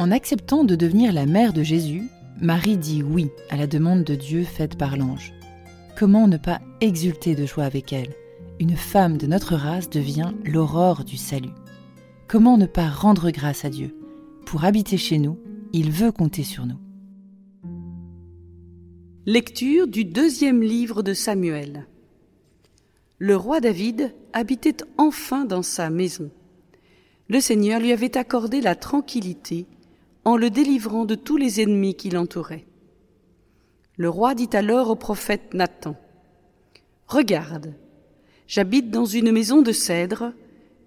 En 0.00 0.12
acceptant 0.12 0.64
de 0.64 0.76
devenir 0.76 1.12
la 1.12 1.26
mère 1.26 1.52
de 1.52 1.62
Jésus, 1.62 2.04
Marie 2.40 2.78
dit 2.78 3.02
oui 3.02 3.28
à 3.50 3.58
la 3.58 3.66
demande 3.66 4.02
de 4.02 4.14
Dieu 4.14 4.44
faite 4.44 4.78
par 4.78 4.96
l'ange. 4.96 5.34
Comment 5.94 6.26
ne 6.26 6.38
pas 6.38 6.62
exulter 6.80 7.34
de 7.34 7.44
joie 7.44 7.64
avec 7.64 7.92
elle? 7.92 8.14
Une 8.60 8.76
femme 8.76 9.18
de 9.18 9.26
notre 9.26 9.56
race 9.56 9.90
devient 9.90 10.32
l'aurore 10.42 11.04
du 11.04 11.18
salut. 11.18 11.52
Comment 12.28 12.56
ne 12.56 12.64
pas 12.64 12.88
rendre 12.88 13.30
grâce 13.30 13.66
à 13.66 13.68
Dieu? 13.68 13.94
Pour 14.46 14.64
habiter 14.64 14.96
chez 14.96 15.18
nous, 15.18 15.38
il 15.74 15.90
veut 15.90 16.12
compter 16.12 16.44
sur 16.44 16.64
nous. 16.64 16.80
Lecture 19.26 19.86
du 19.86 20.06
deuxième 20.06 20.62
livre 20.62 21.02
de 21.02 21.12
Samuel. 21.12 21.86
Le 23.18 23.36
roi 23.36 23.60
David 23.60 24.14
habitait 24.32 24.78
enfin 24.96 25.44
dans 25.44 25.62
sa 25.62 25.90
maison. 25.90 26.30
Le 27.28 27.38
Seigneur 27.38 27.80
lui 27.80 27.92
avait 27.92 28.16
accordé 28.16 28.62
la 28.62 28.74
tranquillité 28.74 29.66
en 30.30 30.36
le 30.36 30.48
délivrant 30.48 31.06
de 31.06 31.16
tous 31.16 31.36
les 31.36 31.60
ennemis 31.60 31.96
qui 31.96 32.08
l'entouraient. 32.08 32.64
Le 33.96 34.08
roi 34.08 34.36
dit 34.36 34.48
alors 34.52 34.88
au 34.88 34.94
prophète 34.94 35.54
Nathan, 35.54 35.96
Regarde, 37.08 37.74
j'habite 38.46 38.92
dans 38.92 39.06
une 39.06 39.32
maison 39.32 39.60
de 39.60 39.72
cèdre, 39.72 40.32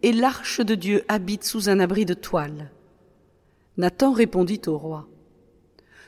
et 0.01 0.13
l'arche 0.13 0.61
de 0.61 0.75
Dieu 0.75 1.03
habite 1.09 1.43
sous 1.43 1.67
un 1.67 1.81
abri 1.81 2.05
de 2.05 2.13
toile. 2.13 2.71
Nathan 3.75 4.13
répondit 4.13 4.61
au 4.67 4.77
roi, 4.77 5.09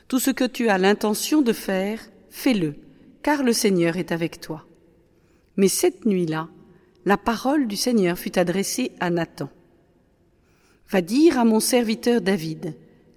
Tout 0.08 0.20
ce 0.20 0.32
que 0.32 0.46
tu 0.46 0.70
as 0.70 0.78
l'intention 0.78 1.42
de 1.42 1.52
faire, 1.52 2.00
fais-le, 2.30 2.76
car 3.22 3.44
le 3.44 3.52
Seigneur 3.52 3.98
est 3.98 4.14
avec 4.14 4.40
toi. 4.40 4.66
Mais 5.58 5.68
cette 5.68 6.06
nuit-là, 6.06 6.48
la 7.04 7.18
parole 7.18 7.68
du 7.68 7.76
Seigneur 7.76 8.18
fut 8.18 8.40
adressée 8.40 8.94
à 9.02 9.10
Nathan. 9.10 9.50
Va 10.90 11.02
dire 11.02 11.38
à 11.38 11.44
mon 11.44 11.60
serviteur 11.60 12.22
David, 12.22 12.76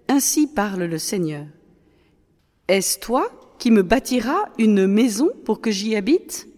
ainsi 0.09 0.47
parle 0.47 0.85
le 0.85 0.99
Seigneur. 0.99 1.47
Est-ce 2.67 2.99
toi 2.99 3.31
qui 3.59 3.71
me 3.71 3.83
bâtiras 3.83 4.47
une 4.59 4.87
maison 4.87 5.31
pour 5.45 5.61
que 5.61 5.71
j'y 5.71 5.97
habite? 5.97 6.49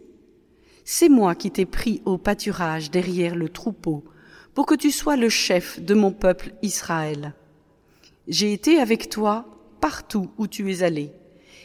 C'est 0.85 1.09
moi 1.09 1.35
qui 1.35 1.51
t'ai 1.51 1.67
pris 1.67 2.03
au 2.05 2.19
pâturage 2.19 2.91
derrière 2.91 3.37
le 3.37 3.49
troupeau, 3.49 4.05
pour 4.55 4.67
que 4.67 4.75
tu 4.75 4.91
sois 4.91 5.17
le 5.17 5.29
chef 5.29 5.81
de 5.81 5.95
mon 5.95 6.13
peuple 6.13 6.53
Israël. 6.63 7.35
J'ai 8.27 8.53
été 8.53 8.79
avec 8.79 9.09
toi 9.09 9.47
partout 9.81 10.31
où 10.39 10.47
tu 10.47 10.71
es 10.73 10.83
allé. 10.83 11.13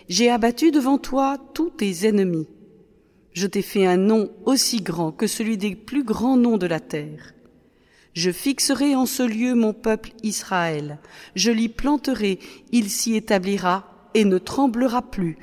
J'ai 0.08 0.30
abattu 0.30 0.72
devant 0.72 0.98
toi 0.98 1.38
tous 1.54 1.70
tes 1.70 2.08
ennemis. 2.08 2.48
Je 3.34 3.48
t'ai 3.48 3.62
fait 3.62 3.86
un 3.86 3.98
nom 3.98 4.30
aussi 4.46 4.82
grand 4.82 5.12
que 5.12 5.28
celui 5.28 5.58
des 5.58 5.76
plus 5.76 6.04
grands 6.04 6.38
noms 6.38 6.58
de 6.58 6.68
la 6.68 6.80
terre. 6.80 7.34
Je 8.16 8.32
fixerai 8.32 8.96
en 8.96 9.06
ce 9.06 9.24
lieu 9.24 9.56
mon 9.56 9.74
peuple 9.74 10.12
Israël. 10.24 11.00
Je 11.36 11.52
l'y 11.52 11.68
planterai, 11.68 12.40
il 12.72 12.90
s'y 12.90 13.16
établira 13.16 14.10
et 14.14 14.24
ne 14.24 14.38
tremblera 14.38 15.02
plus, 15.02 15.38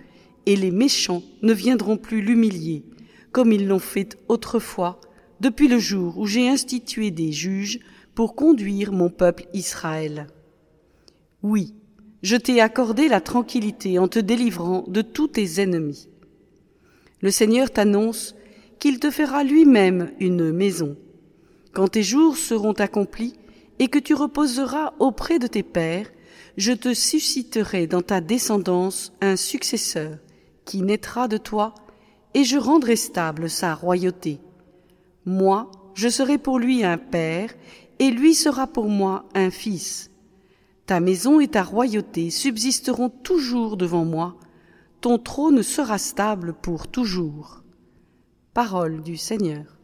et 0.47 0.57
les 0.57 0.71
méchants 0.71 1.23
ne 1.43 1.53
viendront 1.53 1.99
plus 1.99 2.23
l'humilier, 2.23 2.87
comme 3.31 3.53
ils 3.53 3.69
l'ont 3.69 3.79
fait 3.79 4.17
autrefois, 4.29 5.03
depuis 5.41 5.69
le 5.69 5.79
jour 5.79 6.17
où 6.17 6.27
j'ai 6.27 6.49
institué 6.49 7.11
des 7.11 7.31
juges 7.31 7.79
pour 8.15 8.35
conduire 8.35 8.91
mon 8.91 9.11
peuple 9.11 9.45
Israël. 9.53 10.29
Oui, 11.43 11.75
je 12.23 12.37
t'ai 12.37 12.63
accordé 12.63 13.07
la 13.07 13.21
tranquillité 13.21 13.99
en 13.99 14.09
te 14.09 14.19
délivrant 14.19 14.87
de 14.89 15.03
tous 15.03 15.29
tes 15.29 15.61
ennemis. 15.61 16.09
Le 17.21 17.31
Seigneur 17.31 17.71
t'annonce 17.71 18.35
qu'il 18.79 18.99
te 18.99 19.11
fera 19.11 19.45
lui-même 19.45 20.11
une 20.21 20.53
maison 20.53 20.97
quand 21.73 21.89
tes 21.89 22.03
jours 22.03 22.37
seront 22.37 22.73
accomplis 22.73 23.35
et 23.79 23.89
que 23.89 23.99
tu 23.99 24.15
reposeras 24.15 24.93
auprès 24.99 25.39
de 25.39 25.47
tes 25.47 25.63
pères, 25.63 26.11
je 26.57 26.73
te 26.73 26.93
susciterai 26.93 27.87
dans 27.87 28.03
ta 28.03 28.21
descendance 28.21 29.13
un 29.21 29.37
successeur 29.37 30.19
qui 30.65 30.83
naîtra 30.83 31.29
de 31.29 31.39
toi, 31.39 31.75
et 32.35 32.45
je 32.45 32.57
rendrai 32.57 32.97
stable 32.97 33.51
sa 33.51 33.75
royauté. 33.75 34.41
Moi, 35.27 35.71
je 35.95 36.09
serai 36.09 36.39
pour 36.39 36.59
lui 36.59 36.85
un 36.85 36.99
père, 36.99 37.53
et 37.99 38.11
lui 38.11 38.35
sera 38.35 38.67
pour 38.67 38.89
moi 38.89 39.27
un 39.35 39.51
fils. 39.51 40.11
Ta 40.87 41.01
maison 41.01 41.41
et 41.41 41.49
ta 41.49 41.63
royauté 41.63 42.31
subsisteront 42.31 43.11
toujours 43.11 43.77
devant 43.77 44.05
moi, 44.05 44.37
ton 45.01 45.19
trône 45.19 45.63
sera 45.63 45.99
stable 45.99 46.55
pour 46.55 46.87
toujours. 46.87 47.63
Parole 48.55 49.03
du 49.03 49.17
Seigneur. 49.17 49.82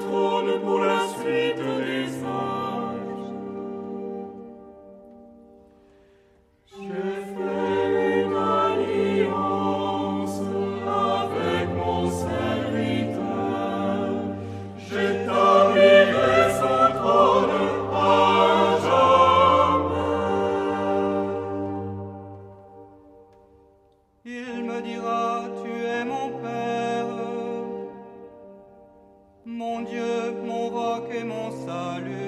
Lord. 0.00 0.25
mon 29.76 29.82
Dieu, 29.82 30.32
mon 30.44 30.68
roc 30.68 31.04
et 31.14 31.24
mon 31.24 31.50
salut. 31.50 32.25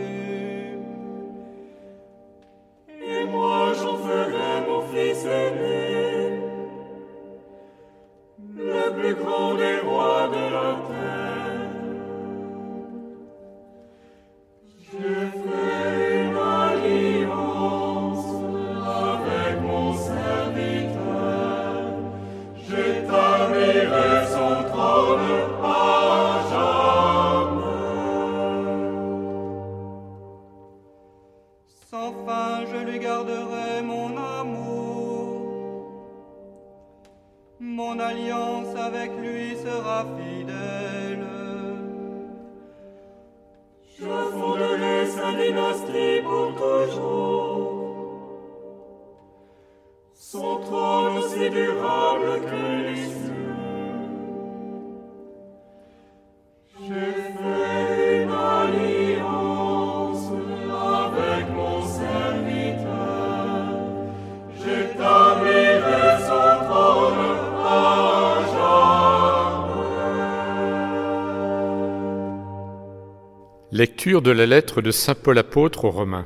Lecture 73.70 74.22
de 74.22 74.30
la 74.30 74.46
lettre 74.46 74.80
de 74.80 74.90
Saint 74.90 75.14
Paul 75.14 75.36
apôtre 75.36 75.84
aux 75.84 75.90
Romains. 75.90 76.24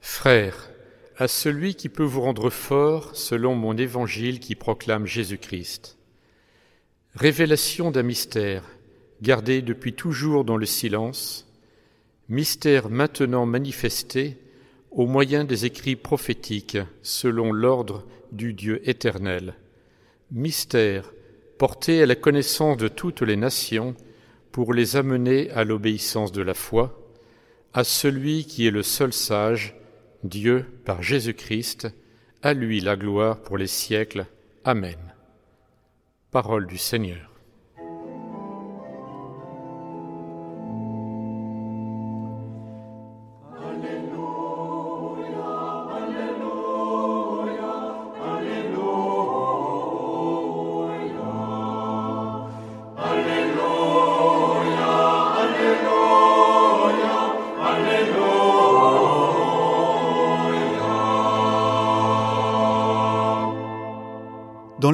Frères, 0.00 0.68
à 1.16 1.28
celui 1.28 1.76
qui 1.76 1.88
peut 1.88 2.02
vous 2.02 2.22
rendre 2.22 2.50
fort 2.50 3.14
selon 3.14 3.54
mon 3.54 3.76
évangile 3.76 4.40
qui 4.40 4.56
proclame 4.56 5.06
Jésus-Christ. 5.06 5.96
Révélation 7.14 7.92
d'un 7.92 8.02
mystère, 8.02 8.64
gardé 9.22 9.62
depuis 9.62 9.92
toujours 9.92 10.44
dans 10.44 10.56
le 10.56 10.66
silence, 10.66 11.46
mystère 12.28 12.90
maintenant 12.90 13.46
manifesté 13.46 14.38
au 14.90 15.06
moyen 15.06 15.44
des 15.44 15.66
écrits 15.66 15.94
prophétiques 15.94 16.78
selon 17.00 17.52
l'ordre 17.52 18.04
du 18.32 18.54
Dieu 18.54 18.80
éternel, 18.90 19.54
mystère 20.32 21.12
porté 21.58 22.02
à 22.02 22.06
la 22.06 22.16
connaissance 22.16 22.76
de 22.76 22.88
toutes 22.88 23.22
les 23.22 23.36
nations 23.36 23.94
pour 24.58 24.74
les 24.74 24.96
amener 24.96 25.52
à 25.52 25.62
l'obéissance 25.62 26.32
de 26.32 26.42
la 26.42 26.52
foi, 26.52 27.00
à 27.74 27.84
celui 27.84 28.44
qui 28.44 28.66
est 28.66 28.72
le 28.72 28.82
seul 28.82 29.12
sage, 29.12 29.76
Dieu 30.24 30.66
par 30.84 31.00
Jésus-Christ, 31.00 31.86
à 32.42 32.54
lui 32.54 32.80
la 32.80 32.96
gloire 32.96 33.40
pour 33.40 33.56
les 33.56 33.68
siècles. 33.68 34.26
Amen. 34.64 34.98
Parole 36.32 36.66
du 36.66 36.76
Seigneur. 36.76 37.37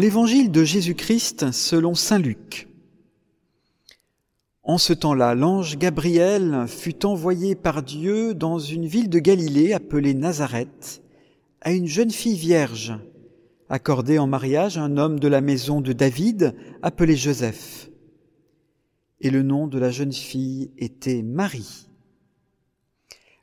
L'évangile 0.05 0.51
de 0.51 0.65
Jésus-Christ 0.65 1.51
selon 1.51 1.95
Saint 1.95 2.19
Luc. 2.19 2.69
En 4.63 4.77
ce 4.77 4.93
temps-là, 4.93 5.35
l'ange 5.35 5.79
Gabriel 5.79 6.67
fut 6.69 7.07
envoyé 7.07 7.55
par 7.55 7.83
Dieu 7.83 8.35
dans 8.35 8.59
une 8.59 8.85
ville 8.85 9.09
de 9.09 9.19
Galilée 9.19 9.73
appelée 9.73 10.13
Nazareth 10.13 11.03
à 11.63 11.73
une 11.73 11.87
jeune 11.87 12.11
fille 12.11 12.37
vierge, 12.37 12.93
accordée 13.71 14.19
en 14.19 14.27
mariage 14.27 14.77
à 14.77 14.83
un 14.83 14.99
homme 14.99 15.19
de 15.19 15.27
la 15.27 15.41
maison 15.41 15.81
de 15.81 15.95
David 15.95 16.55
appelé 16.83 17.17
Joseph. 17.17 17.89
Et 19.23 19.31
le 19.31 19.43
nom 19.43 19.67
de 19.69 19.79
la 19.79 19.91
jeune 19.91 20.13
fille 20.13 20.71
était 20.77 21.23
Marie. 21.23 21.89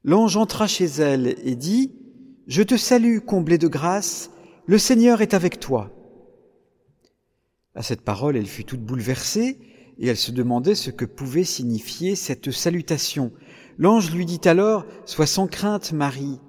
L'ange 0.03 0.37
entra 0.37 0.67
chez 0.67 0.85
elle 0.85 1.35
et 1.43 1.55
dit, 1.55 1.95
Je 2.45 2.61
te 2.61 2.77
salue, 2.77 3.17
comblée 3.17 3.57
de 3.57 3.67
grâce, 3.67 4.29
le 4.67 4.77
Seigneur 4.77 5.23
est 5.23 5.33
avec 5.33 5.59
toi. 5.59 5.91
À 7.73 7.83
cette 7.83 8.01
parole, 8.01 8.35
elle 8.35 8.47
fut 8.47 8.65
toute 8.65 8.81
bouleversée, 8.81 9.57
et 9.97 10.07
elle 10.07 10.17
se 10.17 10.31
demandait 10.31 10.75
ce 10.75 10.89
que 10.89 11.05
pouvait 11.05 11.43
signifier 11.43 12.15
cette 12.15 12.51
salutation. 12.51 13.31
L'ange 13.77 14.13
lui 14.13 14.25
dit 14.25 14.41
alors, 14.45 14.85
Sois 15.05 15.27
sans 15.27 15.47
crainte, 15.47 15.93
Marie, 15.93 16.39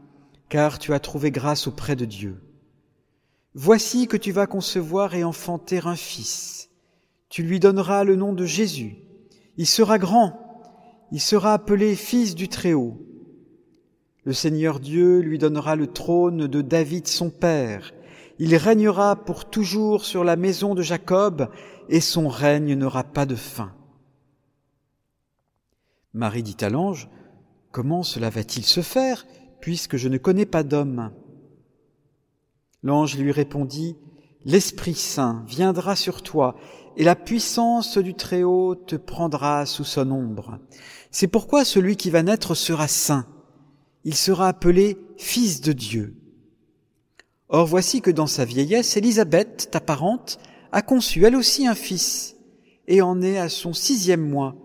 car 0.48 0.78
tu 0.78 0.92
as 0.94 1.00
trouvé 1.00 1.30
grâce 1.30 1.66
auprès 1.66 1.96
de 1.96 2.04
Dieu. 2.04 2.40
Voici 3.54 4.06
que 4.06 4.16
tu 4.16 4.32
vas 4.32 4.46
concevoir 4.46 5.14
et 5.14 5.24
enfanter 5.24 5.80
un 5.84 5.96
fils. 5.96 6.70
Tu 7.28 7.42
lui 7.42 7.60
donneras 7.60 8.04
le 8.04 8.16
nom 8.16 8.32
de 8.32 8.46
Jésus. 8.46 8.96
Il 9.58 9.66
sera 9.66 9.98
grand, 9.98 10.38
il 11.12 11.20
sera 11.20 11.52
appelé 11.52 11.94
fils 11.94 12.34
du 12.34 12.48
Très-Haut. 12.48 13.06
Le 14.24 14.32
Seigneur 14.32 14.80
Dieu 14.80 15.19
lui 15.19 15.38
donnera 15.38 15.76
le 15.76 15.86
trône 15.86 16.46
de 16.46 16.62
David 16.62 17.06
son 17.06 17.28
père, 17.28 17.92
il 18.38 18.56
régnera 18.56 19.17
pour 19.17 19.49
toujours 19.49 20.05
sur 20.05 20.25
la 20.25 20.37
maison 20.37 20.75
de 20.75 20.82
Jacob, 20.82 21.49
et 21.88 22.00
son 22.00 22.29
règne 22.29 22.75
n'aura 22.75 23.05
pas 23.05 23.26
de 23.26 23.34
fin. 23.34 23.73
Marie 26.14 26.43
dit 26.43 26.56
à 26.61 26.70
l'ange, 26.70 27.08
Comment 27.70 28.02
cela 28.02 28.29
va-t-il 28.29 28.64
se 28.64 28.82
faire, 28.82 29.26
puisque 29.61 29.96
je 29.96 30.08
ne 30.08 30.19
connais 30.19 30.46
pas 30.46 30.62
d'homme? 30.62 31.11
L'ange 32.82 33.17
lui 33.17 33.32
répondit, 33.32 33.96
L'Esprit 34.44 34.94
Saint 34.94 35.44
viendra 35.46 35.96
sur 35.96 36.23
toi, 36.23 36.56
et 36.96 37.05
la 37.05 37.17
puissance 37.17 37.96
du 37.96 38.14
Très-Haut 38.14 38.75
te 38.75 38.96
prendra 38.96 39.64
sous 39.67 39.84
son 39.84 40.11
ombre. 40.11 40.58
C'est 41.11 41.29
pourquoi 41.29 41.64
celui 41.64 41.96
qui 41.96 42.11
va 42.11 42.23
naître 42.23 42.55
sera 42.55 42.88
saint. 42.88 43.26
Il 44.05 44.14
sera 44.14 44.49
appelé 44.49 44.99
Fils 45.17 45.61
de 45.61 45.73
Dieu. 45.73 46.17
Or 47.52 47.66
voici 47.66 48.00
que 48.00 48.10
dans 48.10 48.26
sa 48.26 48.46
vieillesse, 48.46 48.96
Élisabeth, 48.96 49.69
ta 49.70 49.78
parente, 49.78 50.38
a 50.72 50.81
conçu 50.81 51.26
elle 51.26 51.37
aussi 51.37 51.66
un 51.66 51.75
fils, 51.75 52.34
et 52.88 53.02
en 53.02 53.20
est 53.20 53.37
à 53.37 53.50
son 53.50 53.75
sixième 53.75 54.26
mois, 54.26 54.56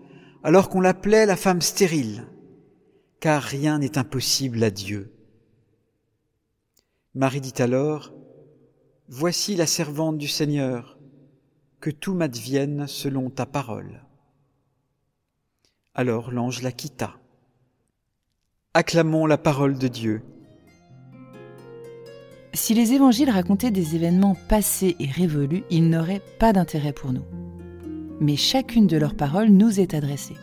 alors 0.42 0.70
qu'on 0.70 0.80
l'appelait 0.80 1.26
la 1.26 1.36
femme 1.36 1.60
stérile, 1.60 2.26
car 3.20 3.42
rien 3.42 3.78
n'est 3.78 3.98
impossible 3.98 4.64
à 4.64 4.70
Dieu. 4.70 5.12
Marie 7.14 7.42
dit 7.42 7.60
alors, 7.60 8.14
Voici 9.06 9.54
la 9.54 9.66
servante 9.66 10.16
du 10.16 10.28
Seigneur, 10.28 10.98
que 11.80 11.90
tout 11.90 12.14
m'advienne 12.14 12.86
selon 12.86 13.28
ta 13.28 13.44
parole. 13.44 14.02
Alors 15.94 16.30
l'ange 16.30 16.62
la 16.62 16.72
quitta. 16.72 17.18
Acclamons 18.72 19.26
la 19.26 19.38
parole 19.38 19.76
de 19.76 19.88
Dieu. 19.88 20.22
Si 22.58 22.74
les 22.74 22.92
évangiles 22.92 23.30
racontaient 23.30 23.70
des 23.70 23.94
événements 23.94 24.34
passés 24.48 24.96
et 24.98 25.06
révolus, 25.06 25.62
ils 25.70 25.88
n'auraient 25.88 26.24
pas 26.40 26.52
d'intérêt 26.52 26.92
pour 26.92 27.12
nous. 27.12 27.22
Mais 28.20 28.34
chacune 28.34 28.88
de 28.88 28.96
leurs 28.96 29.14
paroles 29.14 29.48
nous 29.48 29.78
est 29.78 29.94
adressée. 29.94 30.34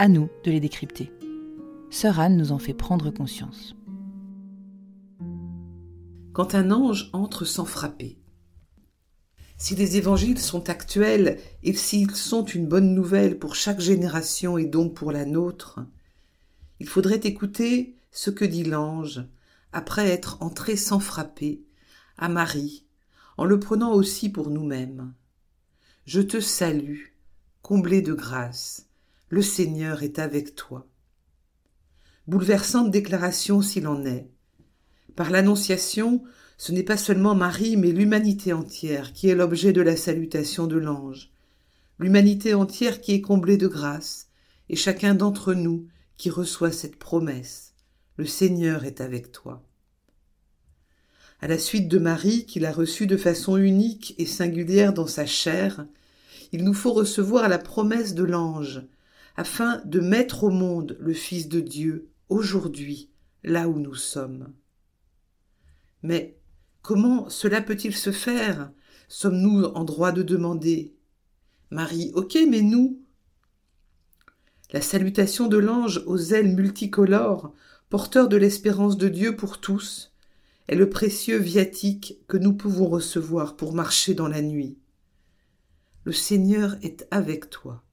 À 0.00 0.08
nous 0.08 0.28
de 0.42 0.50
les 0.50 0.58
décrypter. 0.58 1.12
Sœur 1.88 2.18
Anne 2.18 2.36
nous 2.36 2.50
en 2.50 2.58
fait 2.58 2.74
prendre 2.74 3.12
conscience. 3.12 3.76
Quand 6.32 6.56
un 6.56 6.72
ange 6.72 7.10
entre 7.12 7.44
sans 7.44 7.64
frapper. 7.64 8.18
Si 9.56 9.76
les 9.76 9.96
évangiles 9.96 10.40
sont 10.40 10.68
actuels 10.68 11.38
et 11.62 11.74
s'ils 11.74 12.10
sont 12.10 12.44
une 12.44 12.66
bonne 12.66 12.92
nouvelle 12.92 13.38
pour 13.38 13.54
chaque 13.54 13.80
génération 13.80 14.58
et 14.58 14.66
donc 14.66 14.94
pour 14.94 15.12
la 15.12 15.24
nôtre, 15.24 15.78
il 16.80 16.88
faudrait 16.88 17.20
écouter 17.22 17.94
ce 18.10 18.30
que 18.30 18.44
dit 18.44 18.64
l'ange 18.64 19.24
après 19.72 20.08
être 20.08 20.42
entré 20.42 20.76
sans 20.76 21.00
frapper, 21.00 21.62
à 22.18 22.28
Marie, 22.28 22.84
en 23.36 23.44
le 23.44 23.58
prenant 23.58 23.92
aussi 23.92 24.28
pour 24.28 24.50
nous-mêmes. 24.50 25.12
Je 26.06 26.20
te 26.20 26.40
salue, 26.40 27.06
comblé 27.62 28.00
de 28.00 28.14
grâce, 28.14 28.86
le 29.28 29.42
Seigneur 29.42 30.02
est 30.02 30.18
avec 30.18 30.54
toi. 30.54 30.86
Bouleversante 32.26 32.90
déclaration 32.90 33.62
s'il 33.62 33.86
en 33.86 34.04
est. 34.04 34.30
Par 35.14 35.30
l'Annonciation, 35.30 36.22
ce 36.58 36.72
n'est 36.72 36.82
pas 36.82 36.96
seulement 36.96 37.34
Marie, 37.34 37.76
mais 37.76 37.92
l'humanité 37.92 38.52
entière 38.52 39.12
qui 39.12 39.28
est 39.28 39.34
l'objet 39.34 39.72
de 39.72 39.82
la 39.82 39.96
salutation 39.96 40.66
de 40.66 40.76
l'ange, 40.76 41.32
l'humanité 41.98 42.54
entière 42.54 43.00
qui 43.00 43.12
est 43.12 43.20
comblée 43.20 43.56
de 43.56 43.68
grâce, 43.68 44.28
et 44.68 44.76
chacun 44.76 45.14
d'entre 45.14 45.54
nous 45.54 45.86
qui 46.16 46.30
reçoit 46.30 46.72
cette 46.72 46.96
promesse. 46.96 47.65
Le 48.16 48.24
Seigneur 48.24 48.84
est 48.84 49.00
avec 49.00 49.30
toi. 49.30 49.62
À 51.40 51.48
la 51.48 51.58
suite 51.58 51.88
de 51.88 51.98
Marie, 51.98 52.46
qu'il 52.46 52.64
a 52.64 52.72
reçue 52.72 53.06
de 53.06 53.18
façon 53.18 53.58
unique 53.58 54.14
et 54.16 54.24
singulière 54.24 54.94
dans 54.94 55.06
sa 55.06 55.26
chair, 55.26 55.86
il 56.52 56.64
nous 56.64 56.72
faut 56.72 56.94
recevoir 56.94 57.48
la 57.50 57.58
promesse 57.58 58.14
de 58.14 58.24
l'ange, 58.24 58.82
afin 59.36 59.82
de 59.84 60.00
mettre 60.00 60.44
au 60.44 60.50
monde 60.50 60.96
le 60.98 61.12
Fils 61.12 61.48
de 61.48 61.60
Dieu, 61.60 62.08
aujourd'hui, 62.30 63.10
là 63.44 63.68
où 63.68 63.78
nous 63.78 63.94
sommes. 63.94 64.54
Mais 66.02 66.38
comment 66.80 67.28
cela 67.28 67.60
peut-il 67.60 67.94
se 67.94 68.12
faire? 68.12 68.72
Sommes-nous 69.08 69.64
en 69.64 69.84
droit 69.84 70.12
de 70.12 70.22
demander? 70.22 70.94
Marie, 71.70 72.12
ok, 72.14 72.38
mais 72.48 72.62
nous? 72.62 72.98
La 74.72 74.80
salutation 74.80 75.48
de 75.48 75.58
l'ange 75.58 76.02
aux 76.06 76.18
ailes 76.18 76.54
multicolores 76.54 77.52
porteur 77.88 78.28
de 78.28 78.36
l'espérance 78.36 78.96
de 78.96 79.08
Dieu 79.08 79.36
pour 79.36 79.60
tous, 79.60 80.12
est 80.68 80.74
le 80.74 80.90
précieux 80.90 81.38
viatique 81.38 82.18
que 82.26 82.36
nous 82.36 82.52
pouvons 82.52 82.88
recevoir 82.88 83.56
pour 83.56 83.72
marcher 83.72 84.14
dans 84.14 84.26
la 84.26 84.42
nuit. 84.42 84.78
Le 86.04 86.12
Seigneur 86.12 86.76
est 86.82 87.06
avec 87.10 87.50
toi. 87.50 87.84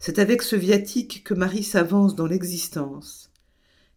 C'est 0.00 0.18
avec 0.18 0.42
ce 0.42 0.56
viatique 0.56 1.22
que 1.22 1.34
Marie 1.34 1.62
s'avance 1.62 2.16
dans 2.16 2.26
l'existence. 2.26 3.30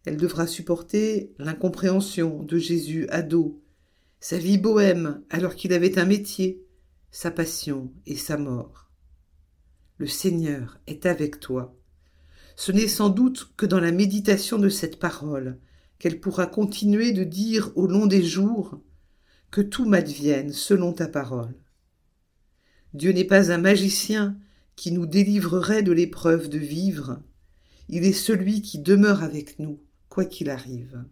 Elle 0.04 0.16
devra 0.16 0.46
supporter 0.46 1.34
l'incompréhension 1.38 2.42
de 2.42 2.58
Jésus 2.58 3.08
ado, 3.08 3.60
sa 4.20 4.38
vie 4.38 4.58
bohème 4.58 5.22
alors 5.30 5.56
qu'il 5.56 5.72
avait 5.72 5.98
un 5.98 6.04
métier, 6.04 6.62
sa 7.10 7.30
passion 7.30 7.92
et 8.06 8.16
sa 8.16 8.36
mort. 8.36 8.90
Le 9.96 10.06
Seigneur 10.06 10.78
est 10.86 11.06
avec 11.06 11.40
toi 11.40 11.74
ce 12.56 12.72
n'est 12.72 12.88
sans 12.88 13.08
doute 13.08 13.52
que 13.56 13.66
dans 13.66 13.80
la 13.80 13.92
méditation 13.92 14.58
de 14.58 14.68
cette 14.68 14.98
parole 14.98 15.58
qu'elle 15.98 16.20
pourra 16.20 16.46
continuer 16.46 17.12
de 17.12 17.24
dire 17.24 17.70
au 17.76 17.86
long 17.86 18.06
des 18.06 18.22
jours 18.22 18.80
que 19.50 19.60
tout 19.60 19.84
m'advienne 19.84 20.52
selon 20.52 20.92
ta 20.92 21.08
parole. 21.08 21.54
Dieu 22.92 23.12
n'est 23.12 23.24
pas 23.24 23.50
un 23.52 23.58
magicien 23.58 24.36
qui 24.76 24.92
nous 24.92 25.06
délivrerait 25.06 25.82
de 25.82 25.92
l'épreuve 25.92 26.48
de 26.48 26.58
vivre, 26.58 27.20
il 27.88 28.04
est 28.04 28.12
celui 28.12 28.62
qui 28.62 28.78
demeure 28.78 29.22
avec 29.22 29.58
nous, 29.58 29.80
quoi 30.08 30.24
qu'il 30.24 30.50
arrive. 30.50 31.04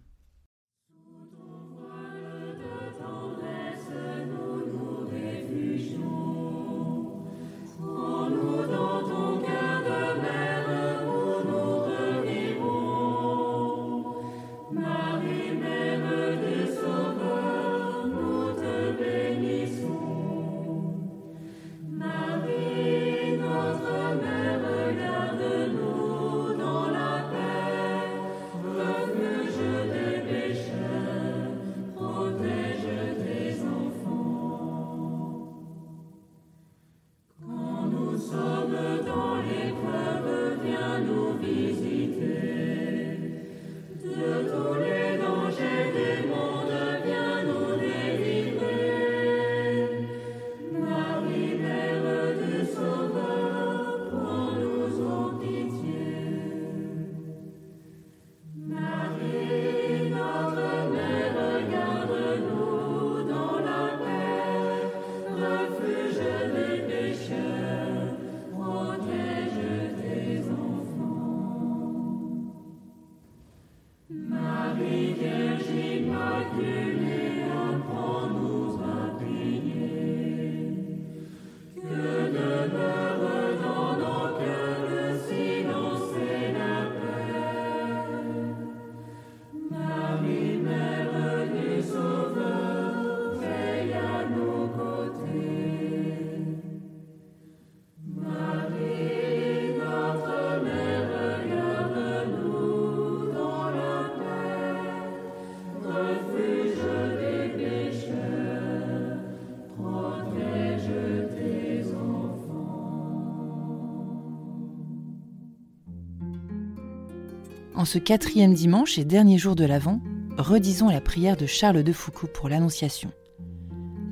En 117.83 117.85
ce 117.85 117.99
quatrième 117.99 118.55
dimanche 118.55 118.97
et 118.97 119.05
dernier 119.05 119.39
jour 119.39 119.57
de 119.57 119.65
l'Avent, 119.65 120.01
redisons 120.39 120.89
la 120.89 121.01
prière 121.01 121.37
de 121.37 121.47
Charles 121.47 121.83
de 121.83 121.93
Foucault 121.93 122.29
pour 122.29 122.49
l'Annonciation. 122.49 123.11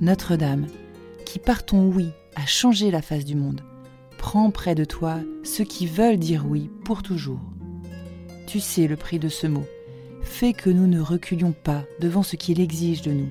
Notre-Dame, 0.00 0.66
qui 1.24 1.38
par 1.38 1.64
ton 1.64 1.86
oui 1.86 2.08
a 2.34 2.46
changé 2.46 2.90
la 2.90 3.00
face 3.00 3.24
du 3.24 3.36
monde, 3.36 3.60
prends 4.18 4.50
près 4.50 4.74
de 4.74 4.84
toi 4.84 5.20
ceux 5.44 5.62
qui 5.62 5.86
veulent 5.86 6.16
dire 6.16 6.46
oui 6.48 6.68
pour 6.84 7.04
toujours. 7.04 7.38
Tu 8.48 8.58
sais 8.58 8.88
le 8.88 8.96
prix 8.96 9.20
de 9.20 9.28
ce 9.28 9.46
mot. 9.46 9.66
Fais 10.20 10.52
que 10.52 10.68
nous 10.68 10.88
ne 10.88 11.00
reculions 11.00 11.52
pas 11.52 11.84
devant 12.00 12.24
ce 12.24 12.34
qu'il 12.34 12.58
exige 12.60 13.02
de 13.02 13.12
nous. 13.12 13.30